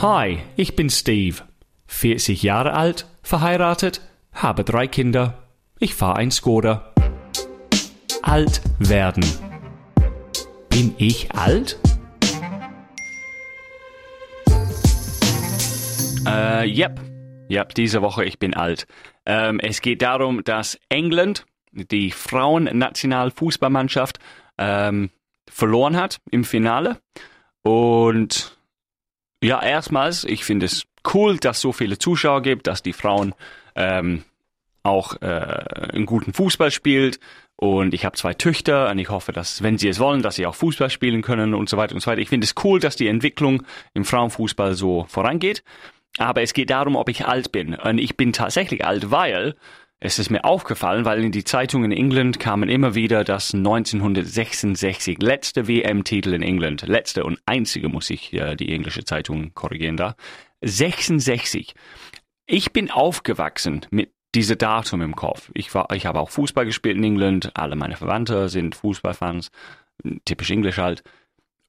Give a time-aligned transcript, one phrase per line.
[0.00, 1.38] Hi, ich bin Steve.
[1.88, 4.00] 40 Jahre alt, verheiratet,
[4.32, 5.42] habe drei Kinder.
[5.80, 6.94] Ich fahre ein Skoda.
[8.22, 9.24] Alt werden.
[10.68, 11.80] Bin ich alt?
[16.24, 17.00] Äh, yep.
[17.50, 18.86] Yep, diese Woche ich bin alt.
[19.26, 24.20] Ähm, es geht darum, dass England, die Frauen-Nationalfußballmannschaft,
[24.58, 25.10] ähm,
[25.50, 27.00] verloren hat im Finale.
[27.62, 28.57] Und
[29.42, 33.34] ja, erstmals, ich finde es cool, dass so viele Zuschauer gibt, dass die Frauen
[33.76, 34.24] ähm,
[34.82, 37.20] auch äh, einen guten Fußball spielt.
[37.56, 40.46] Und ich habe zwei Töchter und ich hoffe, dass, wenn sie es wollen, dass sie
[40.46, 42.20] auch Fußball spielen können und so weiter und so weiter.
[42.20, 45.64] Ich finde es cool, dass die Entwicklung im Frauenfußball so vorangeht.
[46.18, 47.74] Aber es geht darum, ob ich alt bin.
[47.74, 49.56] Und ich bin tatsächlich alt, weil
[50.00, 55.20] es ist mir aufgefallen, weil in die Zeitungen in England kamen immer wieder das 1966
[55.20, 60.14] letzte WM-Titel in England, letzte und einzige muss ich äh, die englische Zeitung korrigieren da.
[60.62, 61.74] 66.
[62.46, 65.50] Ich bin aufgewachsen mit diese Datum im Kopf.
[65.54, 67.50] Ich war, ich habe auch Fußball gespielt in England.
[67.54, 69.50] Alle meine Verwandte sind Fußballfans,
[70.24, 71.02] typisch Englisch halt.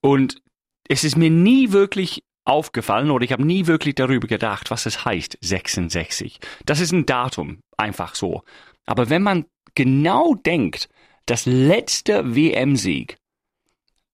[0.02, 0.41] Und
[0.88, 5.05] es ist mir nie wirklich aufgefallen oder ich habe nie wirklich darüber gedacht, was es
[5.05, 6.39] heißt 66.
[6.66, 8.44] Das ist ein Datum, einfach so.
[8.86, 10.89] Aber wenn man genau denkt,
[11.25, 13.17] das letzte WM-Sieg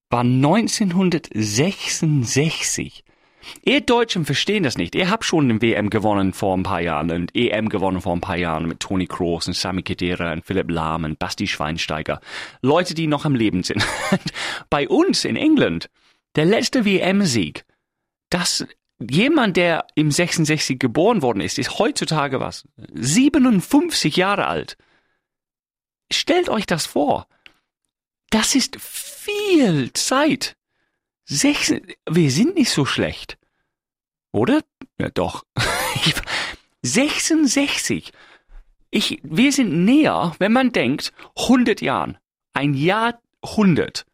[0.09, 3.03] war 1966.
[3.64, 4.95] Ihr Deutschen verstehen das nicht.
[4.95, 8.22] Ihr habt schon den WM gewonnen vor ein paar Jahren und EM gewonnen vor ein
[8.22, 12.20] paar Jahren mit Toni Kroos und Sami Khedira und Philipp Lahm und Basti Schweinsteiger.
[12.61, 13.86] Leute, die noch am Leben sind.
[14.70, 15.89] Bei uns in England,
[16.36, 17.66] der letzte WM-Sieg
[18.29, 18.65] dass
[18.99, 22.67] jemand, der im 66 geboren worden ist, ist heutzutage was?
[22.93, 24.77] 57 Jahre alt.
[26.11, 27.27] Stellt euch das vor.
[28.29, 30.55] Das ist viel Zeit.
[31.25, 31.73] Sechs,
[32.09, 33.37] wir sind nicht so schlecht.
[34.31, 34.61] Oder?
[34.99, 35.45] Ja, doch.
[36.83, 38.11] 66.
[38.91, 42.17] Ich, wir sind näher, wenn man denkt, 100 Jahren.
[42.53, 44.05] Ein Jahrhundert.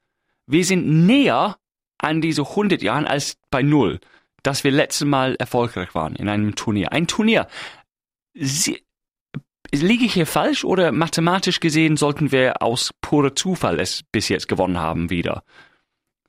[0.47, 1.57] Wir sind näher
[2.01, 4.00] an diese 100 Jahren als bei Null,
[4.44, 6.91] dass wir letztes Mal erfolgreich waren in einem Turnier.
[6.91, 7.47] Ein Turnier.
[8.34, 8.84] Sie,
[9.72, 14.47] liege ich hier falsch oder mathematisch gesehen sollten wir aus purer Zufall es bis jetzt
[14.47, 15.44] gewonnen haben wieder?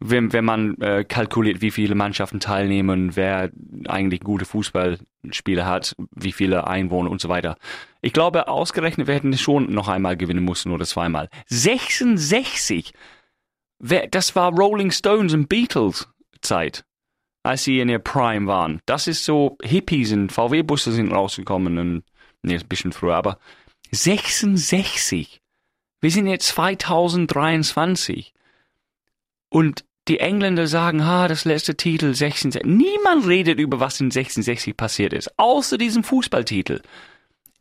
[0.04, 3.50] Wenn, wenn man äh, kalkuliert, wie viele Mannschaften teilnehmen, wer
[3.86, 7.56] eigentlich gute Fußballspiele hat, wie viele Einwohner und so weiter.
[8.00, 11.28] Ich glaube, ausgerechnet, wir hätten es schon noch einmal gewinnen müssen oder zweimal.
[11.46, 12.92] 66!
[13.82, 16.08] Das war Rolling Stones und Beatles
[16.40, 16.84] Zeit,
[17.42, 18.80] als sie in ihr Prime waren.
[18.86, 22.04] Das ist so, Hippies und VW-Busse sind rausgekommen und,
[22.42, 23.38] nee, ein bisschen früher, aber
[23.90, 25.40] 66.
[26.00, 28.32] Wir sind jetzt 2023.
[29.50, 32.64] Und die Engländer sagen, ha, das letzte Titel 66.
[32.64, 36.82] Niemand redet über, was in 66 passiert ist, außer diesem Fußballtitel.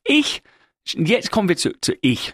[0.04, 0.42] Ich,
[0.86, 2.34] jetzt kommen wir zu, zu ich.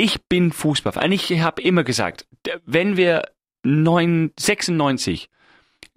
[0.00, 1.10] Ich bin Fußballfan.
[1.10, 2.24] Ich habe immer gesagt,
[2.64, 3.32] wenn wir
[3.64, 5.28] 9, 96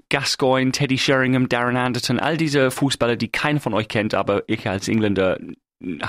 [0.09, 4.67] Gascoigne, Teddy Sheringham, Darren Anderton, all diese Fußballer, die keiner von euch kennt, aber ich
[4.67, 5.40] als Engländer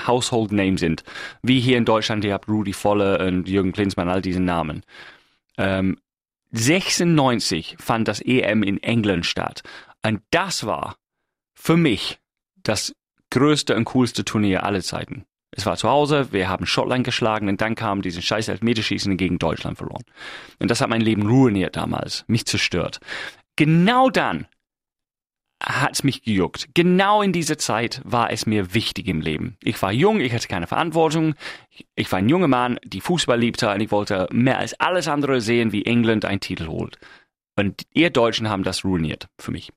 [0.07, 1.03] Household Name sind.
[1.43, 4.81] Wie hier in Deutschland, ihr habt Rudi Volle und Jürgen Klinsmann, all diese Namen.
[5.59, 5.99] Ähm,
[6.49, 9.61] 96 fand das EM in England statt.
[10.03, 10.97] Und das war
[11.53, 12.17] für mich
[12.63, 12.95] das
[13.29, 15.25] größte und coolste Turnier aller Zeiten.
[15.55, 19.37] Es war zu Hause, wir haben Schottland geschlagen und dann kam diesen scheiß Elfmeterschießen gegen
[19.39, 20.03] Deutschland verloren.
[20.59, 22.99] Und das hat mein Leben ruiniert damals, mich zerstört.
[23.55, 24.47] Genau dann
[25.61, 26.69] hat's mich gejuckt.
[26.73, 29.57] Genau in dieser Zeit war es mir wichtig im Leben.
[29.63, 31.35] Ich war jung, ich hatte keine Verantwortung.
[31.95, 35.39] Ich war ein junger Mann, die Fußball liebte und ich wollte mehr als alles andere
[35.39, 36.99] sehen, wie England einen Titel holt.
[37.55, 39.71] Und ihr Deutschen haben das ruiniert für mich.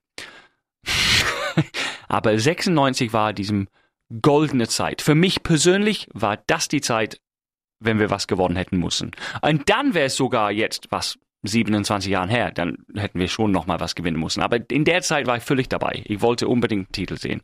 [2.08, 3.68] Aber 96 war diesem
[4.22, 5.02] goldene Zeit.
[5.02, 7.20] Für mich persönlich war das die Zeit,
[7.80, 9.10] wenn wir was gewonnen hätten müssen.
[9.42, 13.66] Und dann wäre es sogar jetzt was 27 Jahren her, dann hätten wir schon noch
[13.66, 14.42] mal was gewinnen müssen.
[14.42, 16.02] Aber in der Zeit war ich völlig dabei.
[16.04, 17.42] Ich wollte unbedingt einen Titel sehen.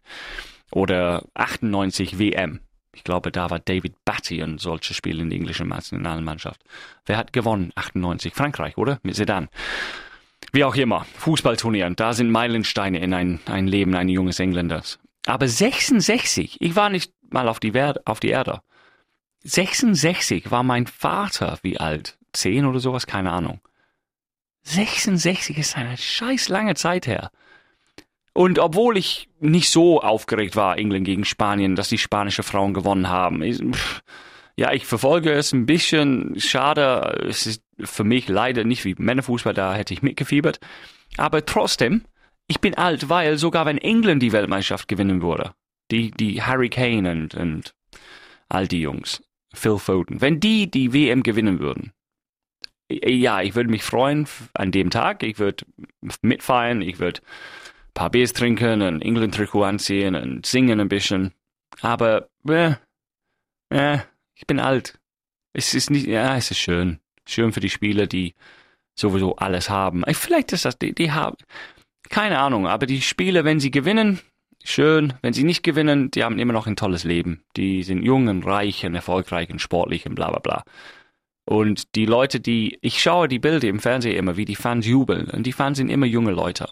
[0.70, 2.61] Oder 98 WM.
[2.94, 6.62] Ich glaube, da war David Batty und solche Spiele in der englischen Nationalmannschaft.
[7.06, 7.73] Wer hat gewonnen?
[7.75, 8.35] 98.
[8.35, 8.99] Frankreich, oder?
[9.03, 9.49] Mit Sedan.
[10.53, 11.06] Wie auch immer.
[11.19, 11.97] Fußballturnieren.
[11.97, 14.99] Da sind Meilensteine in ein, ein Leben eines jungen Engländers.
[15.26, 18.60] Aber 66, ich war nicht mal auf die, Erde, auf die Erde.
[19.44, 22.19] 66 war mein Vater wie alt?
[22.32, 23.06] Zehn oder sowas?
[23.06, 23.60] Keine Ahnung.
[24.64, 27.30] 66 ist eine scheiß lange Zeit her.
[28.32, 33.08] Und obwohl ich nicht so aufgeregt war, England gegen Spanien, dass die spanische Frauen gewonnen
[33.08, 33.60] haben, ich,
[34.56, 36.38] ja, ich verfolge es ein bisschen.
[36.38, 40.60] Schade, es ist für mich leider nicht wie Männerfußball, da hätte ich mitgefiebert.
[41.19, 42.04] Aber trotzdem,
[42.47, 45.55] ich bin alt, weil sogar wenn England die Weltmeisterschaft gewinnen würde,
[45.91, 47.75] die, die Harry Kane und, und
[48.49, 49.23] all die Jungs,
[49.55, 51.93] Phil Foden, wenn die die WM gewinnen würden,
[52.91, 55.65] ja, ich würde mich freuen an dem Tag, ich würde
[56.21, 61.33] mitfeiern, ich würde ein paar Biers trinken, ein England-Trikot anziehen und singen ein bisschen,
[61.81, 62.75] aber, äh,
[63.71, 63.99] äh,
[64.35, 64.99] ich bin alt.
[65.55, 66.99] Es ist nicht, ja, es ist schön.
[67.27, 68.35] Schön für die Spieler, die
[68.99, 70.03] sowieso alles haben.
[70.12, 71.37] Vielleicht ist das, die, die haben,
[72.12, 74.20] keine Ahnung, aber die Spieler, wenn sie gewinnen,
[74.62, 75.14] schön.
[75.23, 77.43] Wenn sie nicht gewinnen, die haben immer noch ein tolles Leben.
[77.56, 80.64] Die sind jung und reich und erfolgreich und sportlich und bla bla bla.
[81.44, 85.26] Und die Leute, die, ich schaue die Bilder im Fernsehen immer, wie die Fans jubeln.
[85.29, 86.69] Und die Fans sind immer junge Leute.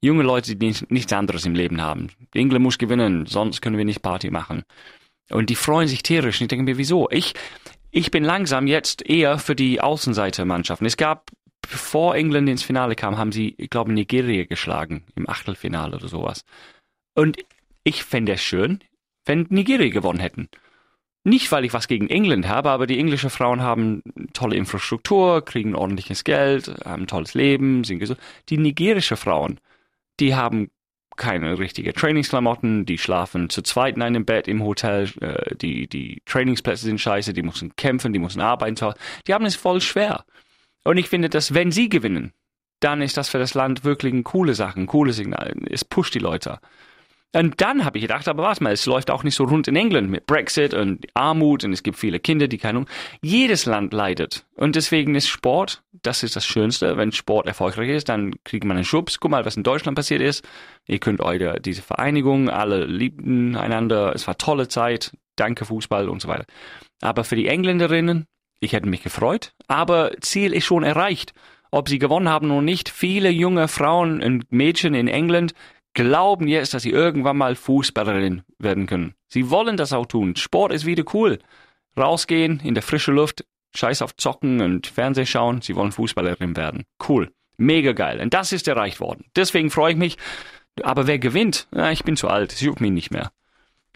[0.00, 2.08] Junge Leute, die nichts anderes im Leben haben.
[2.32, 4.62] England muss gewinnen, sonst können wir nicht Party machen.
[5.30, 6.40] Und die freuen sich tierisch.
[6.40, 7.10] Und ich denke mir, wieso?
[7.10, 7.34] Ich,
[7.90, 10.86] ich bin langsam jetzt eher für die Außenseitermannschaften.
[10.86, 11.30] Es gab
[11.66, 16.44] bevor England ins Finale kam, haben sie, ich glaube, Nigeria geschlagen im Achtelfinale oder sowas.
[17.14, 17.38] Und
[17.84, 18.80] ich fände es schön,
[19.24, 20.48] wenn Nigeria gewonnen hätten.
[21.26, 24.02] Nicht, weil ich was gegen England habe, aber die englischen Frauen haben
[24.34, 28.20] tolle Infrastruktur, kriegen ordentliches Geld, haben ein tolles Leben, sind gesund.
[28.50, 29.58] Die nigerische Frauen,
[30.20, 30.70] die haben
[31.16, 36.20] keine richtige Trainingsklamotten, die schlafen zu zweit in einem Bett im Hotel, äh, die, die
[36.26, 38.92] Trainingsplätze sind scheiße, die müssen kämpfen, die müssen arbeiten,
[39.26, 40.24] die haben es voll schwer.
[40.84, 42.32] Und ich finde, dass wenn sie gewinnen,
[42.80, 45.54] dann ist das für das Land wirklich eine coole Sache, ein cooles Signal.
[45.70, 46.58] Es pusht die Leute.
[47.34, 49.74] Und dann habe ich gedacht, aber warte mal, es läuft auch nicht so rund in
[49.74, 52.84] England mit Brexit und Armut und es gibt viele Kinder, die keine.
[53.22, 54.46] Jedes Land leidet.
[54.54, 56.96] Und deswegen ist Sport, das ist das Schönste.
[56.96, 59.18] Wenn Sport erfolgreich ist, dann kriegt man einen Schubs.
[59.18, 60.46] Guck mal, was in Deutschland passiert ist.
[60.86, 64.14] Ihr könnt eure, diese Vereinigung, alle liebten einander.
[64.14, 65.16] Es war tolle Zeit.
[65.34, 66.46] Danke Fußball und so weiter.
[67.00, 68.26] Aber für die Engländerinnen,
[68.64, 71.32] ich hätte mich gefreut, aber Ziel ist schon erreicht.
[71.70, 75.54] Ob sie gewonnen haben oder nicht, viele junge Frauen und Mädchen in England
[75.92, 79.14] glauben jetzt, dass sie irgendwann mal Fußballerin werden können.
[79.28, 80.36] Sie wollen das auch tun.
[80.36, 81.38] Sport ist wieder cool.
[81.96, 83.44] Rausgehen in der frische Luft,
[83.74, 85.62] scheiß auf Zocken und Fernseh schauen.
[85.62, 86.84] Sie wollen Fußballerin werden.
[87.08, 87.32] Cool.
[87.56, 88.20] Mega geil.
[88.20, 89.24] Und das ist erreicht worden.
[89.36, 90.16] Deswegen freue ich mich.
[90.82, 91.68] Aber wer gewinnt?
[91.74, 92.52] Ja, ich bin zu alt.
[92.52, 93.30] Es juckt mich nicht mehr.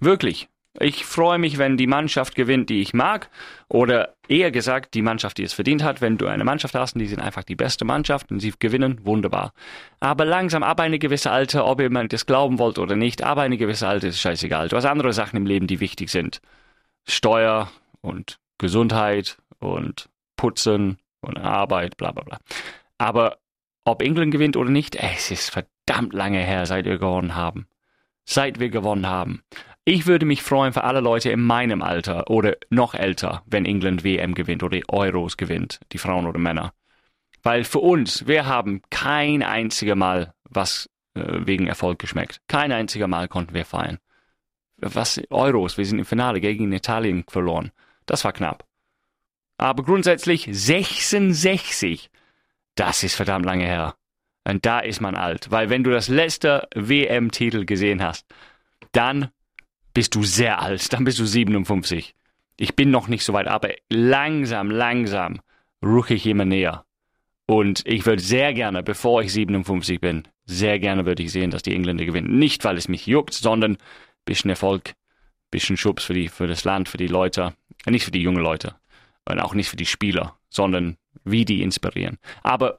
[0.00, 0.48] Wirklich.
[0.80, 3.30] Ich freue mich, wenn die Mannschaft gewinnt, die ich mag.
[3.68, 6.00] Oder eher gesagt, die Mannschaft, die es verdient hat.
[6.00, 9.00] Wenn du eine Mannschaft hast und die sind einfach die beste Mannschaft und sie gewinnen,
[9.04, 9.52] wunderbar.
[10.00, 13.56] Aber langsam, ab eine gewisse Alter, ob ihr das glauben wollt oder nicht, aber eine
[13.56, 14.68] gewisse Alter ist scheißegal.
[14.68, 16.40] Du hast andere Sachen im Leben, die wichtig sind.
[17.06, 17.70] Steuer
[18.00, 22.38] und Gesundheit und Putzen und Arbeit, bla bla bla.
[22.98, 23.38] Aber
[23.84, 27.66] ob England gewinnt oder nicht, es ist verdammt lange her, seit wir gewonnen haben.
[28.24, 29.42] Seit wir gewonnen haben.
[29.90, 34.04] Ich würde mich freuen für alle Leute in meinem Alter oder noch älter, wenn England
[34.04, 36.74] WM gewinnt oder Euros gewinnt, die Frauen oder Männer.
[37.42, 42.42] Weil für uns, wir haben kein einziger Mal was äh, wegen Erfolg geschmeckt.
[42.48, 43.96] Kein einziger Mal konnten wir feiern.
[44.76, 47.72] Was Euros, wir sind im Finale gegen Italien verloren.
[48.04, 48.66] Das war knapp.
[49.56, 52.10] Aber grundsätzlich 66,
[52.74, 53.94] das ist verdammt lange her.
[54.44, 55.50] Und da ist man alt.
[55.50, 58.26] Weil wenn du das letzte WM-Titel gesehen hast,
[58.92, 59.30] dann
[59.98, 62.14] bist du sehr alt, dann bist du 57.
[62.56, 65.40] Ich bin noch nicht so weit, aber langsam, langsam
[65.84, 66.84] ruche ich immer näher.
[67.46, 71.64] Und ich würde sehr gerne, bevor ich 57 bin, sehr gerne würde ich sehen, dass
[71.64, 72.38] die Engländer gewinnen.
[72.38, 73.76] Nicht, weil es mich juckt, sondern
[74.24, 74.94] bisschen Erfolg,
[75.50, 77.54] bisschen Schubs für, die, für das Land, für die Leute.
[77.84, 78.76] Nicht für die jungen Leute
[79.28, 82.18] und auch nicht für die Spieler, sondern wie die inspirieren.
[82.44, 82.78] Aber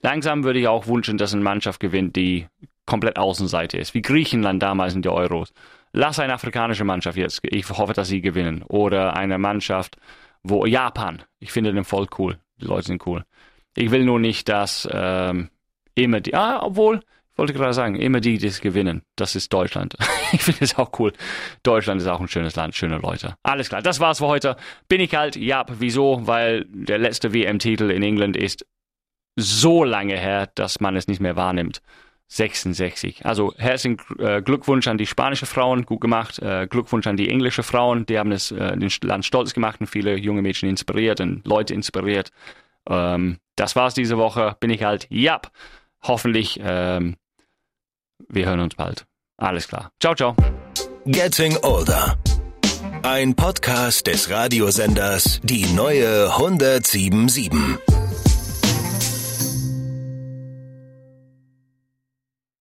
[0.00, 2.46] langsam würde ich auch wünschen, dass eine Mannschaft gewinnt, die
[2.86, 5.52] komplett Außenseite ist, wie Griechenland damals in der Euros
[5.94, 8.62] lass eine afrikanische Mannschaft jetzt, ich hoffe, dass sie gewinnen.
[8.64, 9.96] Oder eine Mannschaft,
[10.42, 12.38] wo Japan, ich finde den voll cool.
[12.60, 13.24] Die Leute sind cool.
[13.74, 15.48] Ich will nur nicht, dass ähm,
[15.94, 16.96] immer die, ah, obwohl,
[17.32, 19.96] ich wollte gerade sagen, immer die, die es gewinnen, das ist Deutschland.
[20.32, 21.12] ich finde es auch cool.
[21.62, 23.36] Deutschland ist auch ein schönes Land, schöne Leute.
[23.42, 24.56] Alles klar, das war's für heute.
[24.88, 26.26] Bin ich halt, ja, wieso?
[26.26, 28.66] Weil der letzte WM-Titel in England ist
[29.36, 31.82] so lange her, dass man es nicht mehr wahrnimmt.
[32.28, 33.24] 66.
[33.24, 36.38] Also herzlichen äh, Glückwunsch an die spanische Frauen, gut gemacht.
[36.40, 39.86] Äh, Glückwunsch an die englische Frauen, die haben es äh, den Land stolz gemacht und
[39.86, 42.30] viele junge Mädchen inspiriert und Leute inspiriert.
[42.88, 44.56] Ähm, das war's diese Woche.
[44.60, 45.40] Bin ich halt, ja,
[46.02, 46.58] hoffentlich.
[46.62, 47.16] Ähm,
[48.28, 49.06] wir hören uns bald.
[49.36, 49.90] Alles klar.
[50.00, 50.34] Ciao, ciao.
[51.06, 52.16] Getting Older.
[53.02, 58.03] Ein Podcast des Radiosenders Die neue 1077.